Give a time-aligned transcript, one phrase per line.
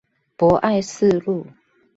[0.35, 1.45] 博愛四路